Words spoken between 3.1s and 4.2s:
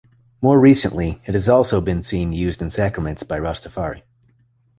by Rastafari.